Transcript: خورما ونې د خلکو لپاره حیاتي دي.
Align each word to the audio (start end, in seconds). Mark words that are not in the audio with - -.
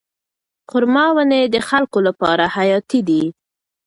خورما 0.69 1.05
ونې 1.15 1.41
د 1.53 1.57
خلکو 1.69 1.97
لپاره 2.07 2.43
حیاتي 2.55 2.99
دي. 3.07 3.23